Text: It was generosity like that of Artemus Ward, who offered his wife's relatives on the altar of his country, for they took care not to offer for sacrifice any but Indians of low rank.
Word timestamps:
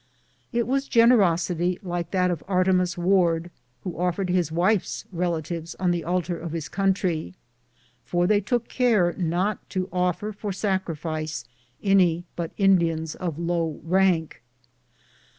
It 0.51 0.65
was 0.67 0.87
generosity 0.87 1.77
like 1.83 2.09
that 2.09 2.31
of 2.31 2.43
Artemus 2.47 2.97
Ward, 2.97 3.51
who 3.83 3.99
offered 3.99 4.29
his 4.31 4.51
wife's 4.51 5.05
relatives 5.11 5.75
on 5.75 5.91
the 5.91 6.03
altar 6.03 6.35
of 6.39 6.53
his 6.53 6.67
country, 6.69 7.35
for 8.03 8.25
they 8.25 8.41
took 8.41 8.67
care 8.67 9.13
not 9.15 9.69
to 9.69 9.87
offer 9.93 10.31
for 10.31 10.51
sacrifice 10.51 11.45
any 11.83 12.25
but 12.35 12.49
Indians 12.57 13.13
of 13.13 13.37
low 13.37 13.79
rank. 13.83 14.41